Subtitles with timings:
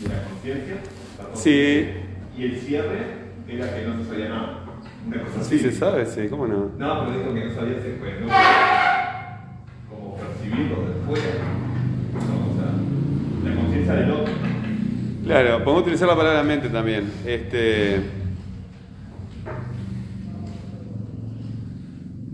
[0.00, 0.76] de la conciencia.
[1.34, 1.88] Sí.
[2.38, 2.98] Y el cierre
[3.48, 4.64] era que no se sabía nada.
[5.06, 5.64] Una cosa Sí así.
[5.64, 6.70] se sabe, sí, ¿cómo no?
[6.78, 8.26] No, pero dijo que no sabía si fue, no
[9.88, 11.34] como percibirlo de fuera.
[12.14, 12.50] ¿no?
[12.50, 14.34] O sea, la conciencia del otro.
[15.24, 17.10] Claro, podemos utilizar la palabra mente también.
[17.26, 18.00] Este.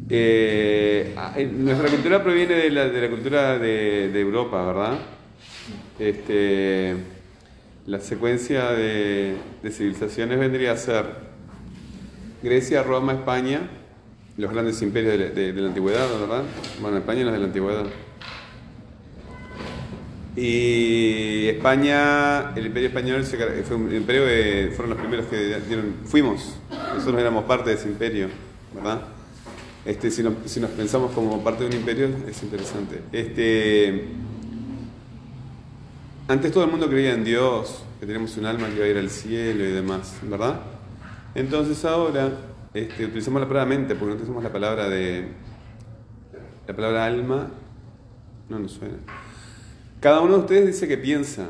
[0.09, 4.98] eh, ah, eh, nuestra cultura proviene de la, de la cultura de, de Europa, ¿verdad?
[5.98, 6.95] Este,
[7.87, 9.36] la secuencia de,
[9.71, 11.04] civilizaciones vendría a ser
[12.43, 13.61] Grecia, Roma, España,
[14.36, 16.43] los grandes imperios de la, antigüedad, ¿verdad?
[16.81, 17.86] Bueno, España los de la antigüedad.
[20.35, 26.59] Y España, el imperio español fue un imperio que fueron los primeros que dieron, fuimos,
[26.95, 28.29] nosotros éramos parte de ese imperio,
[28.75, 29.00] ¿verdad?
[29.87, 33.00] Este, si, si nos pensamos como parte de un imperio es interesante.
[33.12, 34.09] Este,
[36.28, 38.98] antes todo el mundo creía en Dios, que tenemos un alma que iba a ir
[38.98, 40.61] al cielo y demás, ¿verdad?
[41.34, 42.33] Entonces ahora
[42.75, 45.28] este, utilizamos la palabra mente, porque no utilizamos la palabra de...
[46.67, 47.51] La palabra alma
[48.48, 48.97] no nos suena.
[50.01, 51.47] Cada uno de ustedes dice que piensa,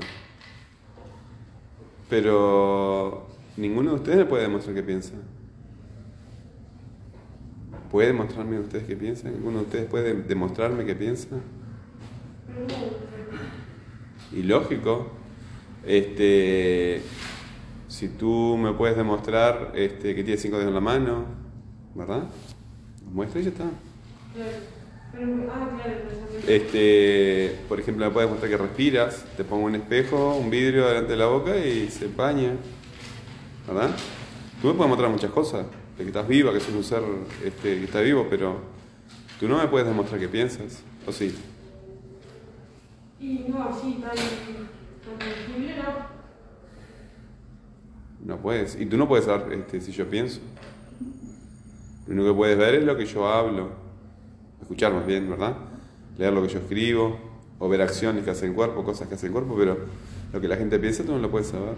[2.11, 5.15] pero ninguno de ustedes puede demostrar que piensa.
[7.91, 9.33] ¿Puede demostrarme ustedes que piensan?
[9.33, 11.29] ¿Ninguno de ustedes puede demostrarme que piensa?
[14.33, 15.09] Y lógico,
[15.87, 17.01] este,
[17.89, 21.25] si tú me puedes demostrar este, que tienes cinco dedos en la mano,
[21.95, 22.25] ¿verdad?
[23.13, 23.65] Muestra y ya está.
[26.47, 31.13] Este, por ejemplo, me puedes mostrar que respiras, te pongo un espejo, un vidrio delante
[31.13, 32.57] de la boca y se empaña.
[33.67, 33.91] ¿Verdad?
[34.61, 35.67] Tú me puedes mostrar muchas cosas,
[35.97, 37.03] de que estás viva, que sos un ser
[37.45, 38.61] este, que está vivo, pero
[39.41, 41.35] tú no me puedes demostrar que piensas, ¿o sí?
[43.19, 46.17] Y no, sí, tan, tan tangible, ¿no?
[48.25, 48.79] No puedes.
[48.81, 50.41] Y tú no puedes saber este, si yo pienso.
[52.07, 53.71] Lo único que puedes ver es lo que yo hablo.
[54.61, 55.57] Escuchar más bien, ¿verdad?
[56.19, 57.19] Leer lo que yo escribo,
[57.59, 59.79] o ver acciones que hace el cuerpo, cosas que hace el cuerpo, pero
[60.33, 61.77] lo que la gente piensa tú no lo puedes saber.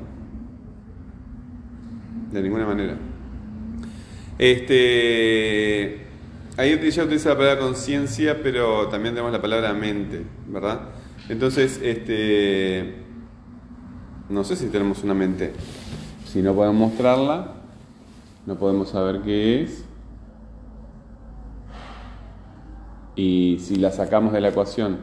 [2.32, 2.96] De ninguna manera.
[4.38, 6.06] Este.
[6.56, 10.80] Ahí ya utiliza la palabra conciencia, pero también tenemos la palabra mente, ¿verdad?
[11.28, 13.04] Entonces, este.
[14.28, 15.52] No sé si tenemos una mente.
[16.26, 17.54] Si no podemos mostrarla,
[18.46, 19.84] no podemos saber qué es.
[23.16, 24.98] Y si la sacamos de la ecuación,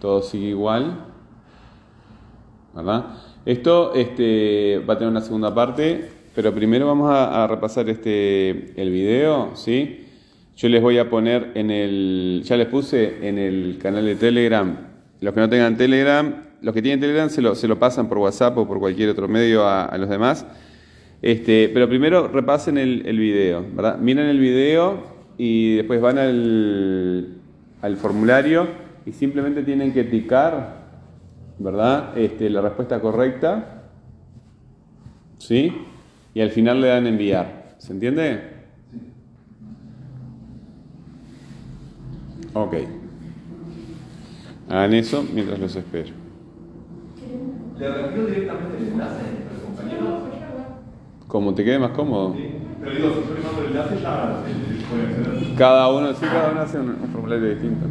[0.00, 1.06] todo sigue igual.
[2.74, 3.06] ¿Verdad?
[3.44, 8.90] Esto este, va a tener una segunda parte, pero primero vamos a, repasar este, el
[8.90, 10.06] video, ¿sí?
[10.56, 14.87] Yo les voy a poner en el, ya les puse en el canal de Telegram,
[15.20, 18.18] los que no tengan Telegram, los que tienen Telegram se lo, se lo pasan por
[18.18, 20.46] WhatsApp o por cualquier otro medio a, a los demás.
[21.22, 23.98] Este, pero primero repasen el, el video, ¿verdad?
[23.98, 25.02] Miren el video
[25.36, 27.36] y después van al,
[27.82, 28.68] al formulario
[29.04, 30.84] y simplemente tienen que ticar,
[31.58, 32.16] ¿verdad?
[32.16, 33.82] Este, la respuesta correcta,
[35.38, 35.72] ¿sí?
[36.34, 37.74] Y al final le dan enviar.
[37.78, 38.40] ¿Se entiende?
[42.54, 42.74] Ok.
[44.68, 46.12] Hagan eso mientras los espero.
[47.78, 50.08] Le reenvío directamente el enlace al compañero.
[51.26, 52.34] Como te quede más cómodo.
[52.34, 52.48] Sí.
[52.80, 55.56] Pero digo, si yo le mando el enlace, ya acceder.
[55.56, 57.86] Cada uno, sí, cada uno hace un, un formulario distinto.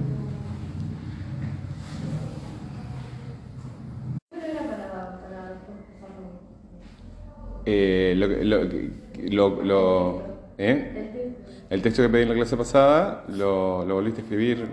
[4.31, 5.59] ¿Cuál era para, para
[7.65, 8.63] Eh, lo, lo,
[9.29, 10.23] lo, lo-
[10.57, 10.93] ¿eh?
[11.69, 14.69] El texto que pedí en la clase pasada, lo, lo volviste a escribir.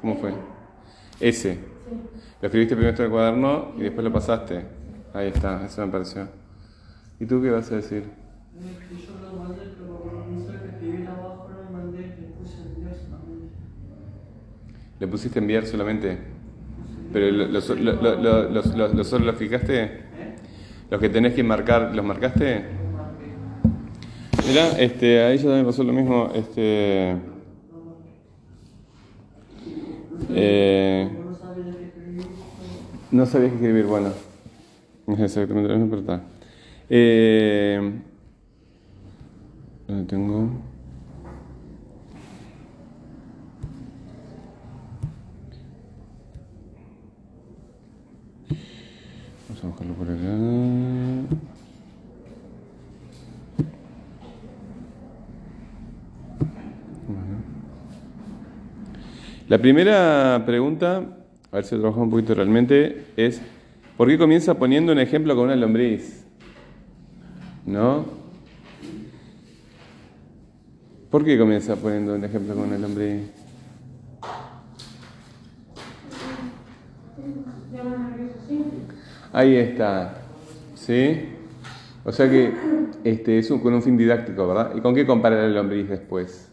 [0.00, 0.55] ¿Cómo fue?
[1.20, 1.58] Ese.
[2.40, 4.64] Lo escribiste primero en el cuaderno y después lo pasaste.
[5.14, 6.28] Ahí está, eso me pareció.
[7.18, 8.04] ¿Y tú qué vas a decir?
[8.60, 13.54] Yo lo mandé, pero no sé que escribí abajo, no mandé, le puse Dios solamente.
[15.00, 16.18] ¿Le pusiste enviar solamente?
[17.12, 18.50] ¿Pero lo- los, lo- lo-
[18.88, 19.82] lo- solo los fijaste?
[19.84, 19.90] ¿Eh?
[20.90, 22.64] ¿Los que tenés que marcar, los marcaste?
[24.46, 26.30] Mira, este, a ella también pasó lo mismo.
[26.34, 27.16] Este,
[30.30, 31.08] eh,
[33.10, 34.12] no sabía qué escribir, no bueno.
[35.06, 36.20] Es exactamente lo mismo, pero.
[36.88, 37.92] Eh,
[39.86, 40.48] ¿Dónde tengo?
[49.48, 51.05] Vamos a buscarlo por acá.
[59.48, 61.02] La primera pregunta,
[61.52, 63.40] a ver si lo trabajamos un poquito realmente, es
[63.96, 66.26] ¿Por qué comienza poniendo un ejemplo con una lombriz?
[67.64, 68.04] ¿No?
[71.10, 73.30] ¿Por qué comienza poniendo un ejemplo con una lombriz?
[79.32, 80.18] Ahí está.
[80.74, 81.28] ¿Sí?
[82.04, 82.52] O sea que
[83.04, 84.72] este, es un- con un fin didáctico, ¿verdad?
[84.76, 86.52] ¿Y con qué compara la lombriz después?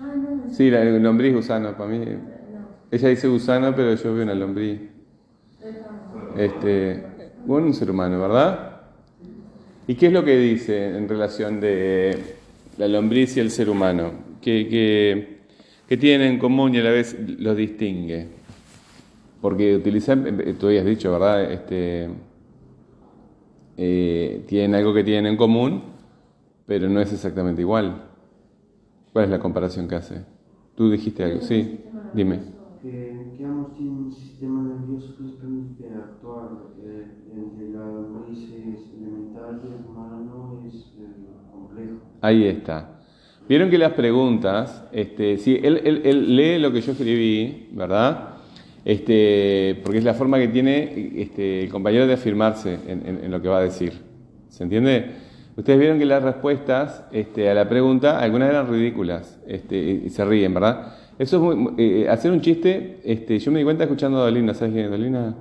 [0.00, 2.04] Ah, no, Sí, la lombriz gusano, para mí.
[2.88, 4.82] Ella dice gusano, pero yo veo una lombriz.
[6.36, 7.02] Este,
[7.44, 8.82] bueno, un ser humano, ¿verdad?
[9.88, 12.36] ¿Y qué es lo que dice en relación de
[12.78, 14.12] la lombriz y el ser humano?
[14.40, 15.36] ¿Qué,
[15.88, 18.28] qué, tienen en común y a la vez los distingue?
[19.40, 21.50] Porque utilizan, eh, tú habías dicho, ¿verdad?
[21.50, 22.10] Este,
[23.76, 25.82] eh, tienen algo que tienen en común,
[26.64, 28.04] pero no es exactamente igual.
[29.12, 30.33] ¿Cuál es la comparación que hace?
[30.74, 31.80] Tú dijiste algo, sí,
[32.12, 32.40] dime.
[32.82, 36.50] que, que ambos tienen un sistema nervioso que les permite actuar.
[36.82, 42.00] Eh, el de la lombriz es elemental y el humano es eh, complejo.
[42.20, 43.00] Ahí está.
[43.48, 48.30] Vieron que las preguntas, este, sí, él, él- él lee lo que yo escribí, ¿verdad?
[48.84, 53.30] Este, porque es la forma que tiene este, el compañero de afirmarse en, en- en
[53.30, 53.92] lo que va a decir.
[54.48, 55.10] ¿Se entiende?
[55.56, 60.24] Ustedes vieron que las respuestas este, a la pregunta, algunas eran ridículas este, y se
[60.24, 60.94] ríen, ¿verdad?
[61.18, 64.22] Eso es muy, muy- eh, hacer un chiste, este, yo me di cuenta escuchando a
[64.24, 65.34] Dolina, ¿sabes quién es Dolina?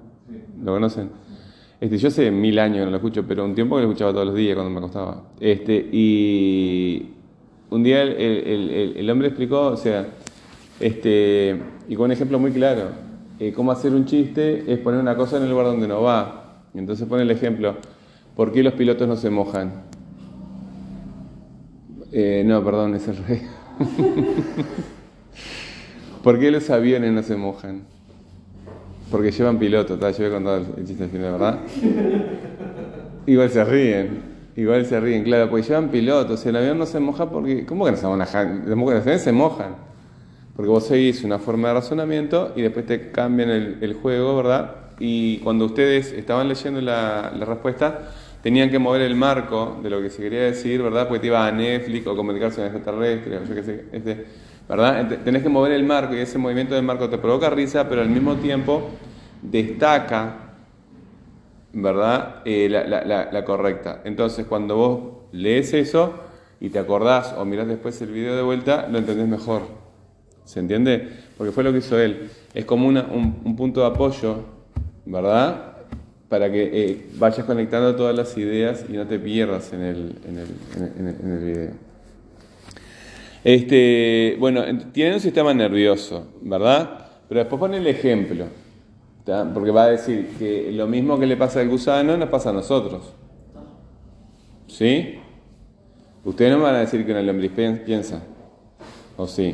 [0.63, 1.09] ¿Lo conocen?
[1.81, 4.13] Este, yo hace mil años que no lo escucho, pero un tiempo que lo escuchaba
[4.13, 5.23] todos los días cuando me acostaba.
[5.39, 7.09] Este, y
[7.71, 10.05] un día el, el- el- el hombre explicó, o sea,
[10.79, 11.59] este,
[11.89, 12.89] y con un ejemplo muy claro,
[13.39, 16.61] eh, cómo hacer un chiste es poner una cosa en el lugar donde no va.
[16.73, 17.75] Y entonces pone el ejemplo,
[18.35, 19.91] ¿por qué los pilotos no se mojan?
[22.15, 23.41] Eh, no, perdón, es el rey.
[26.23, 27.81] ¿Por qué los aviones no se mojan?
[29.09, 30.11] Porque llevan piloto, ¿tá?
[30.11, 31.59] yo voy a contar el chiste al final, ¿verdad?
[33.25, 34.21] Igual se ríen,
[34.55, 37.65] igual se ríen, claro, porque llevan piloto, o sea, el avión no se moja porque...
[37.65, 38.63] ¿Cómo que no se mojan?
[38.67, 39.75] Los aviones se mojan.
[40.55, 44.75] Porque vos seguís una forma de razonamiento y después te cambian el, juego, ¿verdad?
[44.99, 48.01] Y cuando ustedes estaban leyendo la respuesta,
[48.43, 51.07] tenían que mover el marco de lo que se quería decir, ¿verdad?
[51.07, 54.25] Porque te iba a Netflix o comunicarse con extraterrestre, o yo qué sé, este,
[54.67, 55.07] ¿verdad?
[55.23, 58.09] Tenés que mover el marco y ese movimiento del marco te provoca risa, pero al
[58.09, 58.89] mismo tiempo
[59.41, 60.43] destaca
[61.73, 62.41] ¿verdad?
[62.45, 64.01] Eh, la, correcta.
[64.03, 65.01] Entonces, cuando vos
[65.31, 66.13] lees eso
[66.59, 69.63] y te acordás o mirás después el video de vuelta, lo entendés mejor.
[70.45, 71.09] ¿Se entiende?
[71.37, 72.29] Porque fue lo que hizo él.
[72.53, 74.43] Es como un punto de apoyo,
[75.05, 75.72] ¿verdad?
[76.33, 80.39] Para que eh, vayas conectando todas las ideas y no te pierdas en el, en
[80.39, 80.47] el,
[80.97, 81.71] en el- video.
[83.43, 87.05] Este, bueno, ent- tiene un sistema nervioso, ¿verdad?
[87.29, 88.45] Pero después pone el ejemplo,
[89.53, 92.53] porque va a decir que lo mismo que le pasa al gusano nos pasa a
[92.53, 93.13] nosotros.
[94.65, 95.19] ¿Sí?
[96.25, 97.51] Ustedes no van a decir que una lombriz
[97.85, 98.23] piensa.
[99.17, 99.53] ¿O sí?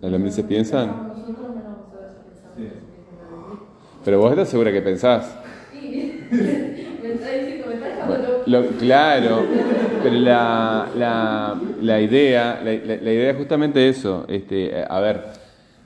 [0.00, 0.86] ¿Las lombrices piensan?
[0.86, 1.58] Nosotros no vamos
[1.92, 2.76] a ver si pensamos.
[4.06, 5.36] Pero vos estás segura que pensás.
[6.30, 6.38] Sí,
[6.86, 9.44] me está diciendo, me está dejando Lo- claro,
[10.00, 14.24] pero la, la, la idea, la, idea es justamente eso.
[14.28, 15.24] Este, a ver,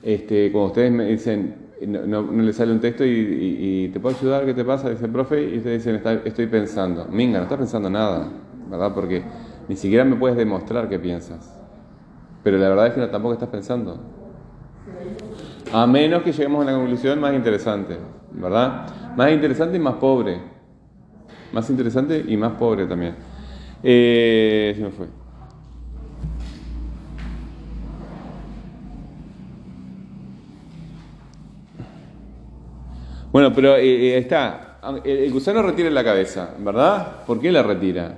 [0.03, 1.55] este, cuando ustedes me dicen,
[1.87, 4.63] no, no, no le sale un texto y, y- y te puedo ayudar, ¿qué te
[4.65, 4.91] pasa?
[4.91, 7.05] Dice el profe, y ustedes dicen, "Está- estoy pensando.
[7.09, 8.31] Minga, no estás pensando nada,
[8.69, 8.93] ¿verdad?
[8.93, 9.23] Porque
[9.67, 11.59] ni siquiera me puedes demostrar que piensas.
[12.43, 14.20] Pero la verdad es que no, tampoco estás pensando.
[15.73, 17.97] A menos que lleguemos a una conclusión más interesante,
[18.31, 18.87] ¿verdad?
[19.15, 20.39] Más interesante y más pobre.
[21.51, 23.15] Más interesante y más pobre también.
[23.83, 25.07] Eh, se me fue.
[33.31, 34.79] Bueno, pero eh, eh, está.
[35.03, 37.23] El, el gusano retira la cabeza, ¿verdad?
[37.25, 38.17] ¿Por qué la retira?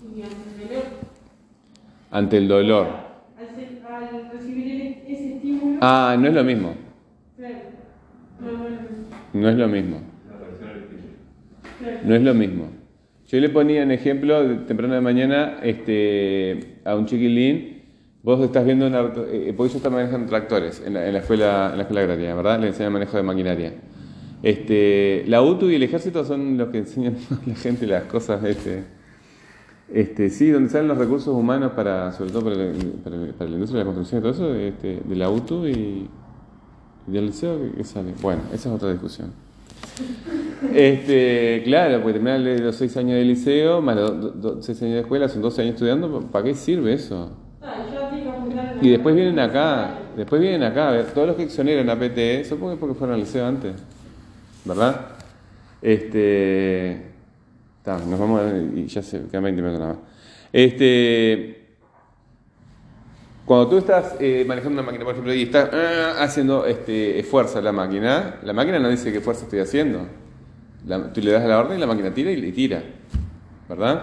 [0.00, 0.84] Y antes de leer,
[2.10, 2.86] Ante el dolor.
[3.38, 4.68] al, se- al recibir
[5.06, 6.74] el- ese estímulo, Ah, no es lo mismo.
[9.32, 10.00] no, es lo mismo.
[12.04, 12.70] No es lo mismo.
[13.28, 17.82] Yo le ponía en ejemplo temprano de mañana este, a un chiquilín.
[18.22, 21.68] Vos estás viendo una, eh, porque ellos están manejando tractores en la, en la escuela,
[21.70, 22.60] en la escuela agraria, ¿verdad?
[22.60, 23.72] Le enseñan manejo de maquinaria.
[24.42, 28.42] Este, la UTU y el ejército son los que enseñan a la gente las cosas.
[28.44, 28.97] Este,
[29.92, 33.54] este, sí, donde salen los recursos humanos para, sobre todo para, el- para, para la
[33.56, 36.08] industria de la construcción y todo eso, este, de la UTU y,
[37.06, 38.12] del ¿qué- qué sale?
[38.20, 39.32] Bueno, esa es otra discusión.
[40.74, 44.94] Este, claro, porque terminar los seis años de liceo, más los do- do- seis años
[44.94, 47.30] de escuela, son 12 años estudiando, ¿para qué sirve eso?
[47.60, 51.88] Que la- Y después vienen acá, Después vienen acá, a ver, todos los que exoneran
[51.90, 53.74] a PTE, supongo que porque fueron al liceo antes,
[54.64, 55.00] ¿verdad?
[55.80, 57.07] Este.
[57.88, 60.02] Ta, nos vamos a, y ya se quedan 20 minutos nada más.
[60.52, 61.54] Este.
[63.46, 67.60] Cuando tú estás eh, manejando una máquina, por ejemplo, y estás ah, haciendo este, fuerza
[67.60, 70.06] a la máquina, la máquina no dice qué fuerza estoy haciendo.
[70.86, 72.82] La- tú le das la orden y la máquina tira y le tira,
[73.68, 74.02] ¿verdad?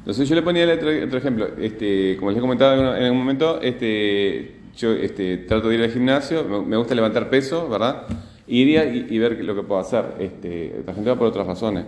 [0.00, 2.96] Entonces yo le ponía el otro, otro ejemplo, este, como les he comentado en algún-
[2.98, 7.68] en algún momento, este, yo este, trato de ir al gimnasio, me gusta levantar peso,
[7.70, 8.02] ¿verdad?
[8.46, 10.04] Iría y, y ver lo que puedo hacer.
[10.20, 11.86] Este, la gente va por otras razones.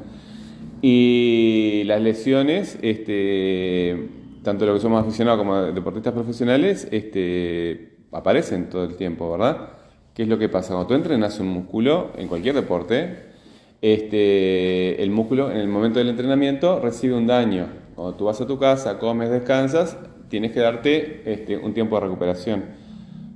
[0.80, 4.08] Y las lesiones, este,
[4.42, 9.70] tanto lo que somos aficionados como deportistas profesionales, este, aparecen todo el tiempo, ¿verdad?
[10.14, 10.74] ¿Qué es lo que pasa?
[10.74, 13.28] Cuando tú entrenas un músculo en cualquier deporte,
[13.80, 17.66] este, el músculo en el momento del entrenamiento recibe un daño.
[17.94, 19.96] Cuando tú vas a tu casa, comes, descansas,
[20.28, 22.64] tienes que darte este, un tiempo de recuperación.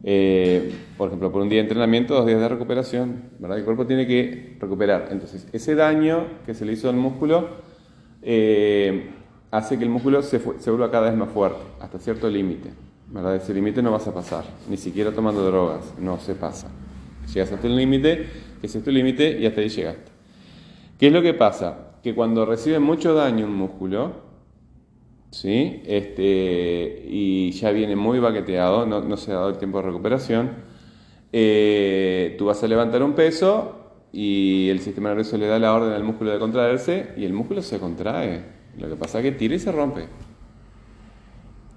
[0.04, 3.58] Eh, por ejemplo, por un día de entrenamiento, dos días de recuperación, ¿verdad?
[3.58, 5.08] El cuerpo tiene que recuperar.
[5.10, 7.48] Entonces, ese daño que se le hizo al músculo
[8.22, 9.10] eh,
[9.50, 12.70] hace que el músculo se, se vuelva cada vez más fuerte, hasta cierto límite,
[13.10, 13.36] ¿verdad?
[13.36, 16.68] Ese límite no vas a pasar, ni siquiera tomando drogas, no se pasa.
[17.32, 18.26] Llegas hasta un límite,
[18.62, 20.10] ese es tu límite y hasta ahí llegaste.
[20.98, 21.98] ¿Qué es lo que pasa?
[22.02, 24.31] Que cuando recibe mucho daño un músculo,
[25.32, 25.82] ¿sí?
[25.86, 30.50] Este, y ya viene muy baqueteado, no, no se ha dado el tiempo de recuperación,
[31.32, 33.78] eh, tú vas a levantar un peso
[34.12, 37.62] y el sistema nervioso le da la orden al músculo de contraerse y el músculo
[37.62, 38.44] se contrae.
[38.78, 40.06] Lo que pasa es que tira y se rompe.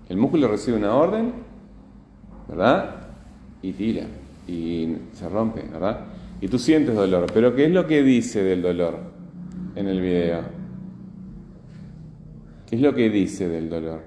[0.09, 1.33] El músculo recibe una orden,
[2.47, 3.07] ¿verdad?
[3.62, 4.05] Y tira
[4.47, 6.01] y se rompe, ¿verdad?
[6.41, 9.00] Y tú sientes dolor, pero ¿qué es lo que dice del dolor
[9.75, 10.54] en el video?
[12.67, 14.01] ¿Qué es lo que dice del dolor?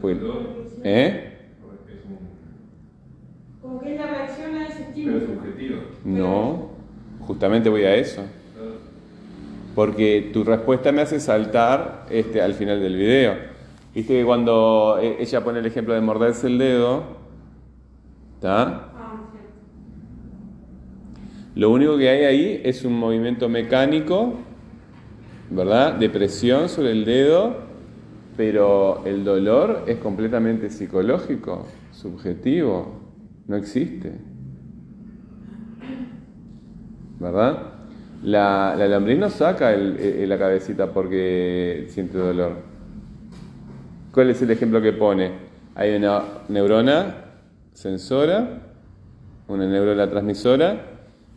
[0.00, 0.18] Pues,
[0.82, 1.32] ¿Eh?
[3.60, 5.18] Como que es la reacción a ese pero estímulo.
[5.18, 5.80] es subjetivo.
[6.04, 6.68] No,
[7.20, 8.22] justamente voy a eso.
[9.74, 13.34] Porque tu respuesta me hace saltar este, al final del video.
[13.94, 17.02] Viste que cuando eh, ella pone el ejemplo de morderse el dedo,
[18.36, 18.90] ¿está?
[18.94, 19.50] Ah, cierto.
[21.54, 24.34] Lo único que hay ahí es un movimiento mecánico,
[25.54, 25.94] ¿verdad?
[25.94, 27.56] De presión sobre el dedo,
[28.36, 33.00] pero el dolor es completamente psicológico, subjetivo,
[33.46, 34.12] no existe.
[37.20, 37.74] ¿Verdad?
[38.22, 42.56] La, la no saca la cabecita porque siente dolor.
[44.12, 45.32] ¿Cuál es el ejemplo que pone?
[45.74, 47.16] Hay una neurona
[47.72, 48.62] sensora,
[49.48, 50.93] una neurona transmisora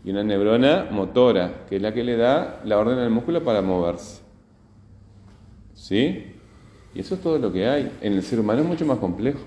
[0.07, 3.61] y una neurona motora, que es la que le da la orden al músculo para
[3.61, 4.21] moverse.
[5.73, 6.33] ¿Sí?
[6.95, 7.91] Y eso es todo lo que hay.
[7.99, 9.41] En el ser humano es mucho más complejo.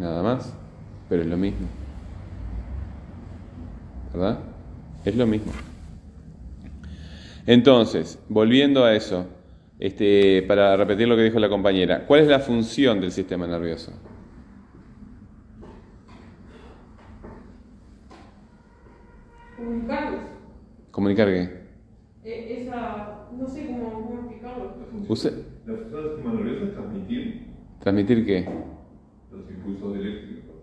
[0.00, 0.52] Nada más.
[1.08, 1.68] Pero es lo mismo.
[4.12, 4.40] ¿Verdad?
[5.04, 5.52] Es lo mismo.
[7.46, 9.26] Entonces, volviendo a eso,
[9.78, 13.92] este, para repetir lo que dijo la compañera, ¿cuál es la función del sistema nervioso?
[20.92, 21.40] ¿Comunicar qué?
[22.24, 23.28] Eh, esa.
[23.36, 24.86] No sé cómo, cómo explicarlo.
[25.08, 25.32] Use-
[25.66, 27.46] la función del sistema nervioso es transmitir
[27.80, 28.48] ¿Transmitir qué?
[29.32, 30.56] los impulsos eléctricos.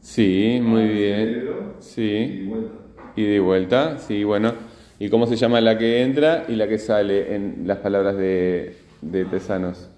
[0.00, 1.28] Sí, muy al bien.
[1.28, 2.02] cerebro Y Sí.
[2.02, 2.78] de vuelta.
[3.16, 4.54] Y de vuelta, sí, bueno.
[4.98, 8.76] ¿Y cómo se llama la que entra y la que sale en las palabras de,
[9.00, 9.90] de Tesanos?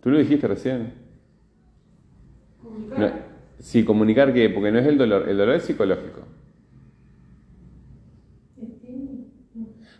[0.00, 0.92] ¿Tú lo dijiste recién?
[2.62, 2.98] Comunicar.
[2.98, 3.10] No,
[3.58, 6.20] sí, comunicar qué, porque no es el dolor, el dolor es psicológico.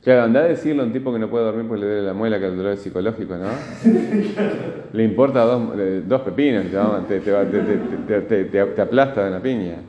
[0.08, 2.14] Claro, anda a decirle a un tipo que no puede dormir porque le duele la
[2.14, 3.52] muela que el dolor es psicológico, ¿no?
[4.94, 8.44] Le importa dos, eh, dos pepinos, te, va- te, te, va- te, te, te- te-
[8.46, 9.82] te- te aplasta de una piña.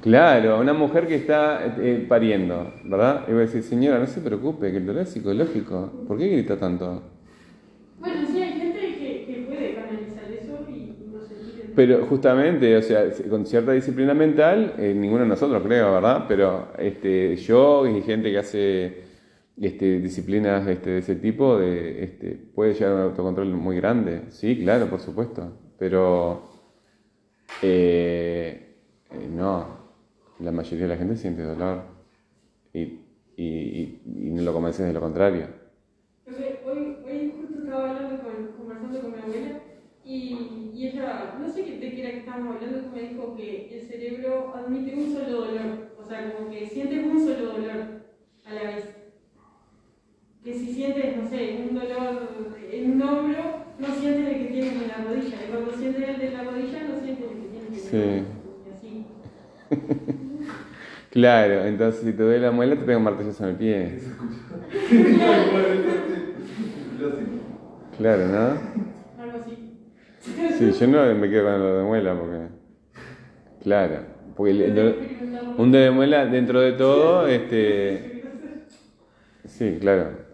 [0.00, 3.24] Claro, una mujer que está eh, pariendo, ¿verdad?
[3.26, 6.04] Y voy a decir, señora, no se preocupe, que el dolor es psicológico.
[6.06, 7.02] ¿Por qué grita tanto?
[8.04, 12.76] Bueno, sí, hay gente que, que puede canalizar eso y no sentir el- Pero justamente,
[12.76, 16.24] o sea, con cierta disciplina mental, eh, ninguno de nosotros creo, ¿verdad?
[16.28, 19.05] Pero este, yo y gente que hace
[19.60, 24.22] este, disciplinas este, de ese tipo, de, este, puede llegar a un autocontrol muy grande.
[24.30, 25.52] Sí, claro, por supuesto.
[25.78, 26.42] Pero
[27.62, 28.76] eh,
[29.10, 29.66] eh, no,
[30.40, 31.82] la mayoría de la gente siente dolor
[32.72, 33.00] y,
[33.36, 35.46] y, no lo convences de lo contrario.
[36.66, 39.60] Hoy, justo estaba hablando con, conversando con mi abuela
[40.04, 44.54] y, ella, no sé de qué era que estábamos hablando, me dijo que el cerebro
[44.54, 48.02] admite un solo dolor, o sea, como que sientes un solo dolor
[48.44, 49.05] a la vez.
[50.86, 52.28] Sientes, no sé, un dolor
[52.72, 55.36] en un hombro, no sientes el que tienes en la rodilla.
[55.44, 58.24] Y cuando sientes el de la rodilla, no sientes el que tienes en la Sí.
[58.64, 59.06] Y así.
[61.10, 63.98] Claro, entonces si te duele la muela te pega un martillazo en el pie.
[67.96, 69.22] Claro, ¿no?
[69.22, 69.56] Algo así.
[70.58, 72.48] Sí, yo no me quedo con lo de muela porque.
[73.62, 74.00] Claro,
[74.36, 74.96] porque el- el dolor-
[75.56, 78.12] un dedo de muela dentro de todo, este.
[79.46, 80.25] Sí, claro.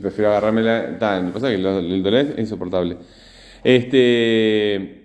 [0.00, 0.82] Prefiero agarrarme la.
[1.20, 2.96] Lo que pasa es que el dolor es insoportable.
[3.64, 4.96] Este.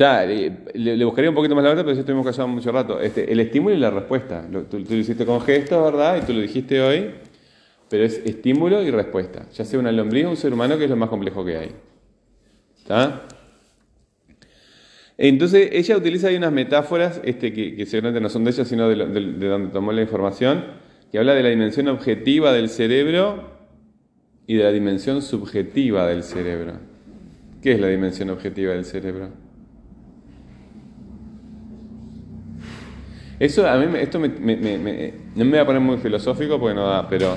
[0.00, 3.00] Eh, le, le buscaría un poquito más la verdad, pero ya estuvimos callados mucho rato.
[3.00, 4.46] Este, el estímulo y la respuesta.
[4.50, 6.18] Lo- tú, tú lo hiciste con gestos, ¿verdad?
[6.22, 7.10] Y tú lo dijiste hoy.
[7.88, 9.46] Pero es estímulo y respuesta.
[9.54, 11.70] Ya sea una lombriz o un ser humano, que es lo más complejo que hay.
[12.76, 13.22] ¿Está?
[15.16, 18.88] Entonces, ella utiliza ahí unas metáforas este, que, que seguramente no son de ella, sino
[18.88, 20.64] de, de- de donde tomó la información,
[21.10, 23.50] que habla de la dimensión objetiva del cerebro
[24.46, 26.74] y de la dimensión subjetiva del cerebro.
[27.62, 29.30] ¿Qué es la dimensión objetiva del cerebro?
[33.40, 36.58] Eso a mí, esto me, me- me- me- no me voy a poner muy filosófico
[36.58, 37.36] porque no da, pero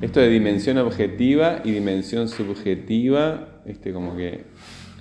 [0.00, 4.44] esto de dimensión objetiva y dimensión subjetiva, este como que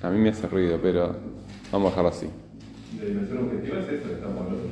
[0.01, 1.15] a mí me hace ruido, pero
[1.71, 2.27] vamos a dejarlo así.
[2.99, 4.69] La dimensión objetiva es esta que estamos hablando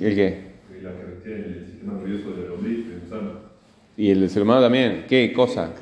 [0.00, 0.47] ¿El qué?
[0.78, 3.30] Que la que tiene el sistema nervioso de la lombriz, de gusano.
[3.96, 5.04] Y el del ser humano también.
[5.08, 5.72] ¿Qué cosa?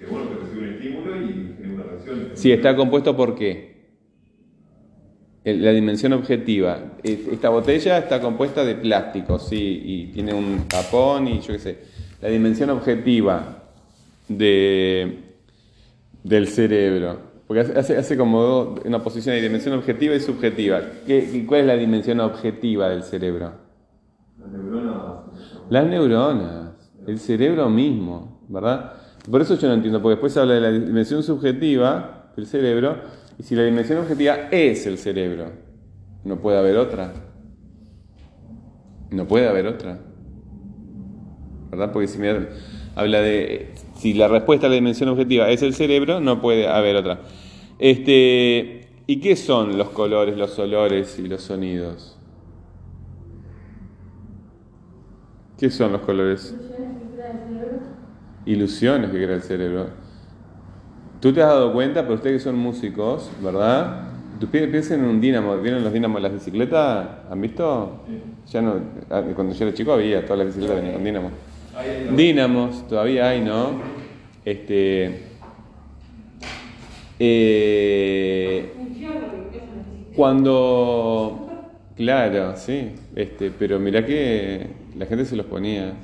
[0.00, 2.28] Que bueno, que recibe un estímulo y genera una reacción.
[2.34, 3.74] Sí, está compuesto por qué?
[5.44, 6.96] La dimensión objetiva.
[7.02, 11.58] Es- Esta botella está compuesta de plástico, sí, y tiene un tapón y yo qué
[11.58, 11.78] sé.
[12.22, 13.62] La dimensión objetiva
[14.26, 15.18] de,
[16.22, 17.33] del cerebro.
[17.46, 20.80] Porque hace, hace, como una posición de dimensión objetiva y subjetiva.
[21.06, 23.52] ¿Qué, ¿Cuál es la dimensión objetiva del cerebro?
[24.38, 24.96] Las neuronas.
[25.68, 26.70] Las neuronas,
[27.06, 28.92] el cerebro mismo, ¿verdad?
[29.30, 32.98] Por eso yo no entiendo, porque después se habla de la dimensión subjetiva del cerebro,
[33.38, 35.52] y si la dimensión objetiva es el cerebro,
[36.24, 37.12] no puede haber otra.
[39.10, 39.98] No puede haber otra.
[41.70, 41.92] ¿Verdad?
[41.92, 42.48] Porque si me
[42.94, 43.72] habla de.
[43.96, 47.20] Si la respuesta a la dimensión objetiva es el cerebro, no puede haber otra.
[47.78, 52.16] Este, ¿Y qué son los colores, los olores y los sonidos?
[55.58, 56.54] ¿Qué son los colores?
[58.46, 59.88] Ilusiones que crea el cerebro.
[61.20, 64.08] Tú te has dado cuenta, pero ustedes que son músicos, ¿verdad?
[64.40, 65.56] Tú piensen en un dínamo.
[65.58, 67.06] ¿Vieron los dínamos de las bicicletas?
[67.30, 68.04] ¿Han visto?
[68.50, 68.74] Ya no,
[69.10, 71.30] ah, cuando yo era chico había, todas las bicicletas venían con dínamo.
[72.16, 73.80] Dínamos, todavía hay, ¿no?
[74.44, 75.22] Este.
[77.18, 78.72] eh,
[80.14, 81.50] cuando.
[81.96, 82.90] Claro, sí.
[83.14, 85.94] Este, pero mirá que la gente se los ponía.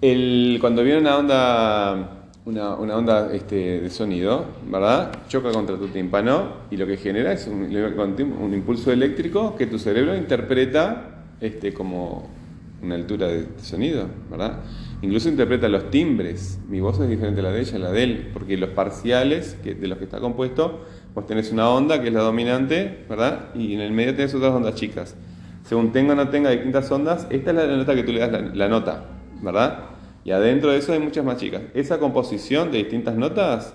[0.00, 5.12] El, cuando viene una onda, una, una onda este, de sonido, ¿verdad?
[5.28, 9.78] Choca contra tu tímpano y lo que genera es un, un impulso eléctrico que tu
[9.78, 12.35] cerebro interpreta este, como
[12.82, 14.60] una altura de sonido, ¿verdad?
[15.02, 16.60] Incluso interpreta los timbres.
[16.68, 19.56] Mi voz es diferente a la de ella, a la de él, porque los parciales
[19.62, 20.84] que, de los que está compuesto,
[21.14, 23.54] vos tenés una onda que es la dominante, ¿verdad?
[23.54, 25.16] Y en el medio tenés otras ondas chicas.
[25.64, 28.32] Según tenga o no tenga distintas ondas, esta es la nota que tú le das
[28.32, 29.04] la, la nota,
[29.42, 29.84] ¿verdad?
[30.24, 31.62] Y adentro de eso hay muchas más chicas.
[31.74, 33.74] Esa composición de distintas notas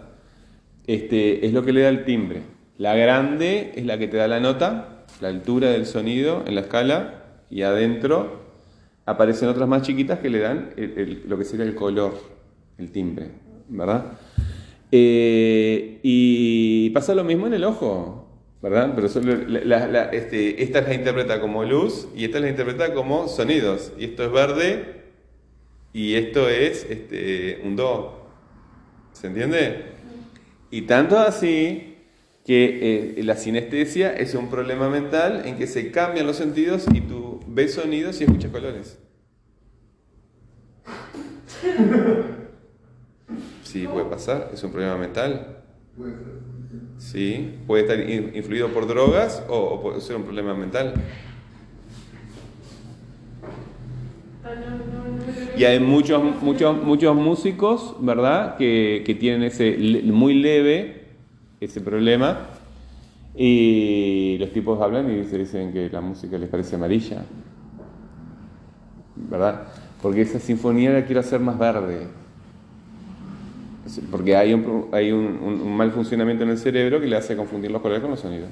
[0.88, 2.42] este, es lo que le da el timbre.
[2.78, 6.62] La grande es la que te da la nota, la altura del sonido en la
[6.62, 8.41] escala, y adentro
[9.06, 12.14] aparecen otras más chiquitas que le dan el- el- lo que sería el color,
[12.78, 13.30] el timbre,
[13.70, 14.18] ¿verdad?
[14.92, 18.28] Eh, y pasa lo mismo en el ojo,
[18.62, 18.92] ¿verdad?
[18.94, 22.94] Pero solo la- la- la- este, esta la interpreta como luz y esta la interpreta
[22.94, 23.94] como sonidos.
[23.98, 24.86] Y esto es verde
[25.94, 28.20] y esto es este, un do.
[29.14, 29.86] ¿Se entiende?
[30.72, 31.96] Y tanto así
[32.46, 37.02] que eh, la sinestesia es un problema mental en que se cambian los sentidos y
[37.02, 38.98] tú ves sonidos y escuchas colores.
[43.64, 45.58] Sí, puede pasar, es un problema mental.
[46.98, 50.94] Sí, puede estar in- influido por drogas o, puede ser un problema mental.
[55.58, 61.06] Y hay muchos, muchos, muchos músicos, ¿verdad?, que, que tienen ese muy leve
[61.60, 62.48] ese problema.
[63.36, 67.24] Y los tipos hablan y se dicen que la música les parece amarilla.
[69.16, 69.68] ¿Verdad?
[70.02, 72.08] Porque esa sinfonía la quiero hacer más verde.
[74.10, 77.36] Porque hay, un, hay un, un- un mal funcionamiento en el cerebro que le hace
[77.36, 78.50] confundir los colores con los sonidos.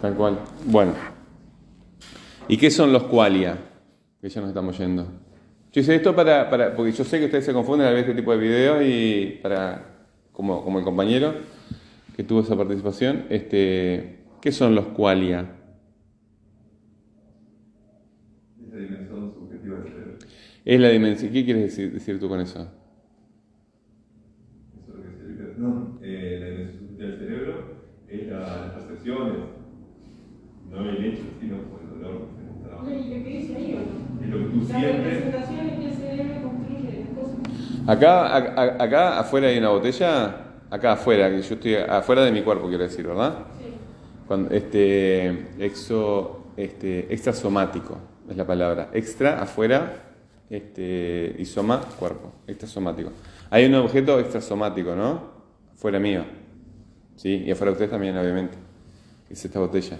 [0.00, 0.38] Tal cual.
[0.66, 0.92] Bueno.
[2.48, 3.58] ¿Y qué son los qualia?
[4.20, 5.06] Que ya nos estamos yendo.
[5.72, 8.14] Yo hice esto para, para, porque yo sé que ustedes se confunden al ver este
[8.14, 9.82] tipo de videos y para,
[10.32, 11.34] como, como el compañero
[12.14, 15.50] que tuvo esa participación, este, ¿qué son los qualia?
[18.66, 20.14] Esa dimensión subjetiva del cerebro.
[20.64, 22.60] Es la dimensión, ¿qué quieres decir, decir tú con eso?
[22.60, 22.70] Eso
[24.92, 25.42] es lo que se dice.
[25.58, 27.54] No, eh, la dimensión subjetiva del cerebro
[28.08, 29.34] es la- las percepciones,
[30.70, 32.44] no el hecho, sino por el dolor que se
[32.84, 32.86] ¿Y
[33.18, 33.76] lo que dice ahí?
[34.22, 35.04] Es lo que tú La sientes.
[35.04, 37.38] representación es que el cerebro construye las cosas.
[37.88, 42.42] Acá, a- acá afuera hay una botella, acá afuera, que yo estoy afuera de mi
[42.42, 43.46] cuerpo, quiero decir, ¿verdad?
[43.58, 43.64] Sí.
[44.26, 47.98] Cuando, este, exo, este, extrasomático
[48.28, 48.90] es la palabra.
[48.92, 50.04] Extra, afuera,
[50.48, 52.32] este, y soma, cuerpo.
[52.46, 53.10] Extrasomático.
[53.50, 55.34] Hay un objeto extrasomático, ¿no?
[55.74, 56.24] Fuera mío.
[57.16, 57.44] ¿Sí?
[57.46, 58.56] Y afuera de ustedes también, obviamente.
[59.30, 59.98] Es esta botella.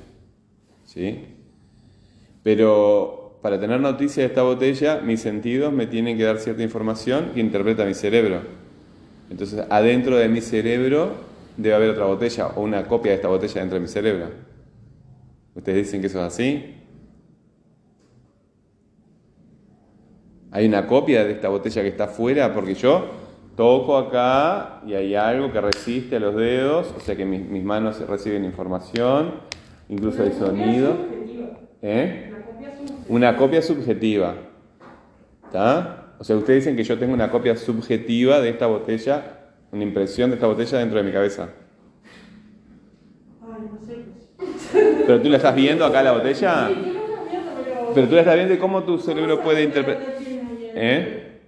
[0.85, 1.25] ¿Sí?
[2.43, 7.33] Pero para tener noticia de esta botella, mis sentidos me tienen que dar cierta información
[7.35, 8.43] que interpreta mi cerebro.
[9.35, 11.11] Entonces, adentro de mi cerebro
[11.57, 14.29] debe haber otra botella o una copia de esta botella dentro de mi cerebro.
[15.57, 16.77] ¿Ustedes dicen que eso es así?
[20.53, 23.07] Hay una copia de esta botella que está afuera porque yo
[23.57, 27.65] toco acá y hay algo que resiste a los dedos, o sea que mis, mis
[27.65, 29.33] manos reciben información,
[29.89, 30.97] incluso hay sonido.
[31.83, 32.31] ¿Eh?
[32.31, 33.05] Una copia subjetiva.
[33.09, 34.35] Una copia subjetiva.
[35.47, 36.04] ¿Está?
[36.19, 39.23] O sea, ustedes dicen que yo tengo una copia subjetiva de esta botella,
[39.73, 41.49] una impresión de esta botella dentro de mi cabeza.
[43.43, 45.03] Ay, no sé.
[45.07, 46.71] ¿Pero tú la estás viendo acá la botella?
[47.95, 48.09] Pero.
[48.09, 50.15] Tú la estás viendo y cómo tu cerebro ¿Cómo puede interpretar...
[50.77, 51.41] ¿Eh?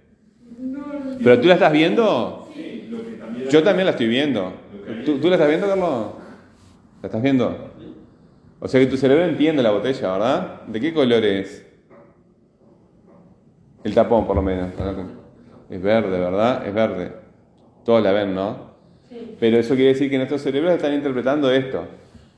[1.23, 2.49] ¿Pero tú la estás viendo?
[2.53, 4.53] Sí, lo que también Yo también la estoy viendo.
[5.05, 6.07] ¿Tú, tú la estás viendo, Carlos?
[7.01, 7.71] ¿La estás viendo?
[8.59, 10.61] O sea que tu cerebro entiende la botella, ¿verdad?
[10.67, 11.66] ¿De qué color es?
[13.87, 14.69] El tapón, por lo menos.
[15.69, 16.67] Es verde, ¿verdad?
[16.67, 17.11] Es verde.
[17.85, 18.67] Todos la ven, ¿no?
[19.09, 19.35] Sí.
[19.39, 21.85] Pero eso quiere decir que nuestros cerebros están interpretando esto.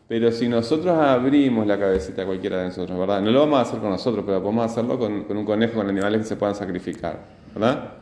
[0.07, 3.21] Pero si nosotros abrimos la cabecita a cualquiera de nosotros, ¿verdad?
[3.21, 5.89] No lo vamos a hacer con nosotros, pero podemos hacerlo con, con un conejo, con
[5.89, 7.19] animales que se puedan sacrificar,
[7.53, 7.93] ¿verdad?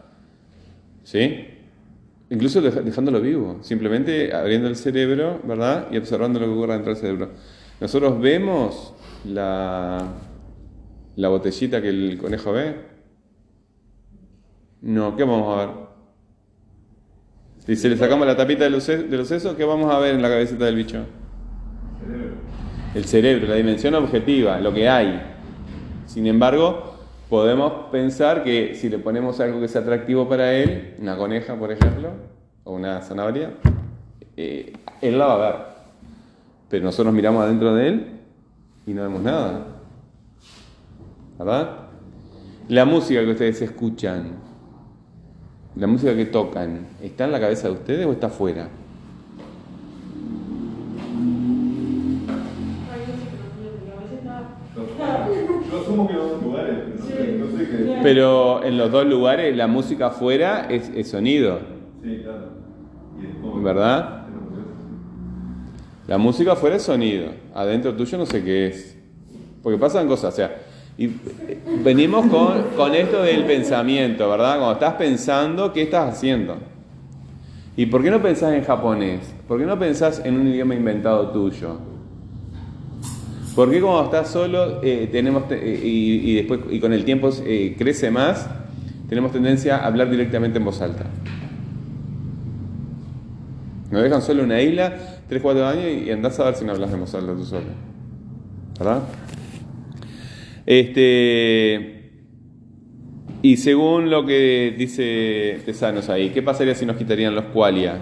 [1.04, 1.48] ¿Sí?
[2.30, 5.88] Incluso dej- dejándolo vivo, simplemente abriendo el cerebro, ¿verdad?
[5.92, 7.30] Y observando lo que ocurre dentro del cerebro.
[7.80, 8.94] Nosotros vemos
[9.26, 10.06] la,
[11.16, 12.97] la botellita que el conejo ve.
[14.82, 15.88] No, ¿qué vamos a ver?
[17.66, 20.30] Si se le sacamos la tapita de los, sesos, ¿qué vamos a ver en la
[20.30, 21.06] cabecita del bicho?
[22.00, 22.36] cerebro.
[22.96, 25.22] El cerebro, la dimensión objetiva, lo que hay.
[26.06, 26.96] Sin embargo,
[27.30, 31.72] podemos pensar que si le ponemos algo que sea atractivo para él, una coneja, por
[31.72, 32.12] ejemplo,
[32.64, 33.52] o una zanahoria,
[34.38, 35.56] eh, él la va a ver.
[36.70, 38.08] Pero nosotros miramos adentro de él
[38.86, 39.66] y no vemos nada.
[41.38, 41.70] ¿Verdad?
[42.70, 44.47] La música que ustedes escuchan,
[45.78, 48.70] la música que tocan, ¿está en la cabeza de ustedes o está afuera?
[52.92, 53.26] Ay, no sé,
[53.86, 55.70] pero a veces está.
[55.72, 56.76] Yo asumo que en otros lugares,
[57.08, 58.00] pero no sé.
[58.02, 61.60] Pero en los dos lugares la música afuera es, sonido,
[62.04, 63.62] Sí, claro.
[63.62, 64.24] ¿verdad?
[66.08, 68.98] La música afuera es sonido, adentro tuyo no sé qué es.
[69.62, 70.56] Porque pasan cosas, o sea,
[70.98, 71.12] y eh,
[71.84, 74.58] venimos con, con esto del pensamiento, ¿verdad?
[74.58, 76.58] Cuando estás pensando, ¿qué estás haciendo?
[77.76, 79.20] ¿Y por qué no pensás en japonés?
[79.48, 81.78] ¿Por qué no pensás en un idioma inventado tuyo?
[83.56, 87.30] ¿Por qué cuando estás solo eh, tenemos te- eh, y, después y con el tiempo
[87.78, 88.48] crece más,
[89.10, 91.06] tenemos tendencia a hablar directamente en voz alta?
[93.92, 94.96] Nos dejan solo una isla,
[95.30, 97.66] 3, 4 años y andás a ver si no hablas de voz alta tú solo.
[98.80, 99.02] ¿Verdad?
[100.68, 102.12] Este.
[103.42, 108.00] Y según lo que dice Tesanos ahí, ¿qué pasaría si nos quitarían los qualia?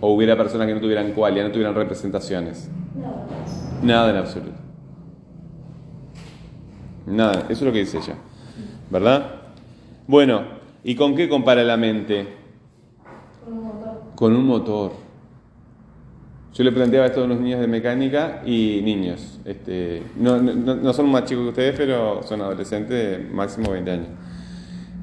[0.00, 2.70] O hubiera personas que no tuvieran qualia, no tuvieran representaciones.
[3.82, 4.58] Nada en absoluto.
[7.06, 8.16] Nada, eso es lo que dice ella.
[8.90, 9.36] ¿Verdad?
[10.06, 10.42] Bueno,
[10.84, 12.28] ¿y con qué compara la mente?
[13.42, 14.02] Con un motor.
[14.14, 15.07] Con un motor.
[16.58, 19.38] Yo le planteaba esto a unos niños de mecánica y niños.
[19.44, 24.08] Este, no, no- no son más chicos que ustedes, pero son adolescentes máximo 20 años.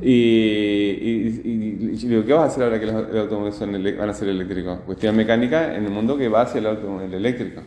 [0.02, 4.28] Y, y- digo, ¿qué vas a hacer ahora que los los automóviles van a ser
[4.28, 4.80] eléctricos?
[4.86, 7.62] Cuestión mecánica en el mundo que va hacia el automóvil eléctrico.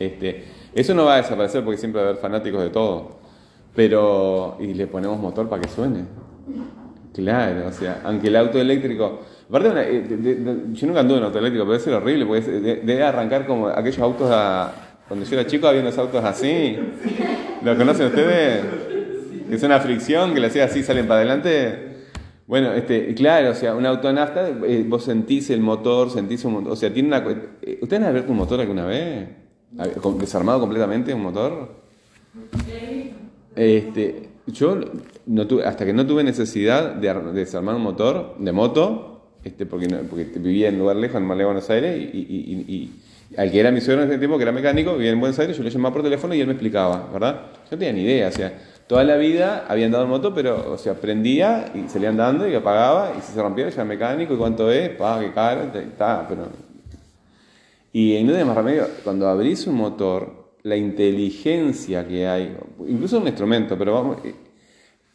[0.00, 0.42] Este,
[0.74, 3.20] eso no va a desaparecer porque siempre va a haber fanáticos de todo.
[3.76, 6.06] Pero, y le ponemos motor para que suene.
[7.14, 9.20] Claro, o sea, aunque el auto eléctrico.
[9.52, 11.92] Aparte, una- eh, de- de- de- yo nunca anduve en auto eléctrico, pero debe ser
[11.92, 14.72] horrible, porque de- debe arrancar como aquellos autos a.
[15.06, 16.74] Cuando yo era chico había unos autos así.
[17.62, 18.64] ¿Lo conocen ustedes?
[19.50, 21.96] que es una fricción, que le hacía así, salen para adelante.
[22.46, 26.72] Bueno, este, claro, o sea, un autonafta, eh, vos sentís el motor, sentís un motor,
[26.72, 27.18] o sea, tiene una...
[27.60, 29.28] eh, ¿Ustedes han abierto un motor alguna vez?
[29.78, 29.86] A
[30.18, 31.68] ¿Desarmado completamente un motor?
[33.54, 34.80] Este, yo
[35.26, 39.11] no tuve, hasta que no tuve necesidad de, de desarmar un motor de moto,
[39.44, 42.74] este, porque, no- porque vivía en lugar lejos, en Maleo, Buenos Aires, y, y- y-
[42.74, 45.38] y al que era mi suegro en ese tiempo, que era mecánico, vivía en Buenos
[45.38, 47.46] Aires, yo le llamaba por teléfono y él me explicaba, ¿verdad?
[47.70, 48.52] Yo no tenía ni idea, o sea,
[48.86, 52.54] toda la vida había andado en moto, pero, o sea, prendía y salía andando y
[52.54, 56.48] apagaba, y si se rompía, ya mecánico, y cuánto es, pa, qué caro, está, pero
[57.94, 62.56] y no tiene más remedio, cuando abrís un motor, la inteligencia que hay,
[62.88, 64.34] incluso un instrumento, pero vamos, eh,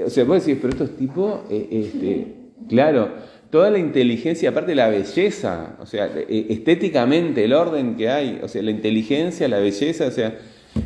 [0.03, 2.35] o sea, vos decís, pero estos tipos, eh, este,
[2.69, 3.09] claro,
[3.49, 8.47] toda la inteligencia, aparte la belleza, o sea, eh, estéticamente, el orden que hay, o
[8.47, 10.37] sea, la inteligencia, la belleza, o sea,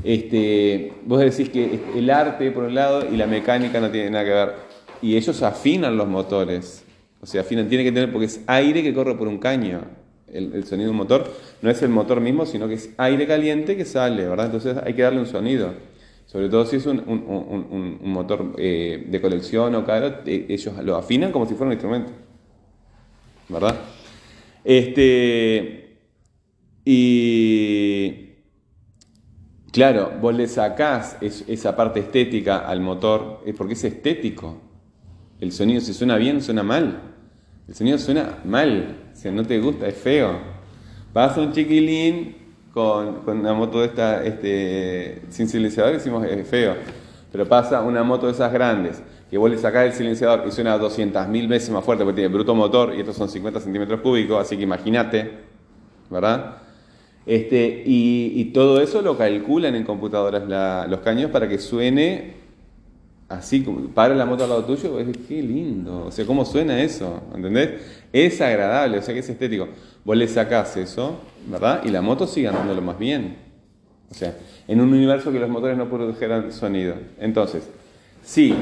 [0.04, 4.26] este, vos decís que el arte por un lado y la mecánica no tiene nada
[4.26, 4.54] que ver,
[5.02, 6.84] y ellos afinan los motores,
[7.19, 9.82] o sea, afinan, tiene que tener, porque es aire que corre por un caño,
[10.34, 11.30] el, sonido de un motor
[11.62, 14.45] no es el motor mismo, sino que es aire caliente que sale, ¿verdad?
[14.45, 15.74] Entonces hay que darle un sonido.
[16.26, 21.34] Sobre todo si es un motor eh, de colección o caro, eh, ellos lo afinan
[21.34, 22.12] como si fuera un instrumento.
[23.51, 23.75] ¿Verdad?
[24.63, 25.97] Este.
[26.85, 28.27] Y.
[29.71, 34.57] Claro, vos le sacás es- esa parte estética al motor, es porque es estético.
[35.39, 37.01] El sonido, si suena bien, suena mal.
[37.67, 40.37] El sonido suena mal, o sea, no te gusta, es feo.
[41.13, 42.35] Vas a un chiquilín
[42.73, 46.75] con, con una moto de esta, este, sin silenciador, decimos es feo.
[47.31, 50.77] Pero pasa una moto de esas grandes, que vos le sacás el silenciador y suena
[50.77, 54.57] 200.000 veces más fuerte porque tiene bruto motor y estos son 50 centímetros cúbicos, así
[54.57, 55.31] que imagínate,
[56.09, 56.57] ¿verdad?
[57.25, 62.33] Este, y, y todo eso lo calculan en computadoras la- los caños para que suene
[63.29, 66.81] así, como para la moto al lado tuyo, es qué lindo, o sea, cómo suena
[66.81, 67.69] eso, ¿entendés?
[68.11, 69.69] Es agradable, o sea, que es estético.
[70.03, 71.81] Vos le sacás eso, ¿verdad?
[71.85, 73.37] Y la moto sigue andándolo más bien.
[74.09, 74.35] O sea,
[74.67, 76.95] en un universo que los motores no produjeran sonido.
[77.19, 77.63] Entonces,
[78.23, 78.53] si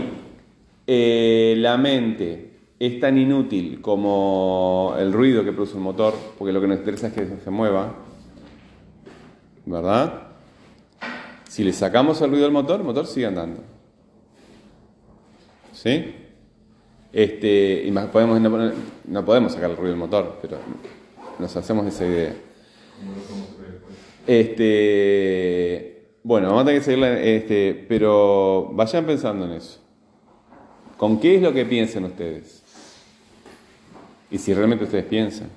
[0.91, 2.49] eh, la mente
[2.79, 7.07] es tan inútil como el ruido que produce un motor, porque lo que nos interesa
[7.09, 7.93] es que se mueva,
[9.67, 10.29] ¿verdad?
[11.47, 13.61] Si le sacamos el ruido al motor, el motor sigue andando.
[15.73, 16.15] ¿Sí?
[17.13, 18.41] Este, y más podemos,
[19.05, 20.57] no, podemos sacar el ruido del motor, pero
[21.37, 22.33] nos hacemos esa idea.
[24.25, 29.81] Este, bueno, vamos a tener que seguirla, este, pero vayan pensando en eso.
[30.99, 32.61] ¿Con qué es lo que piensan ustedes?
[34.29, 35.47] Y si realmente ustedes piensan.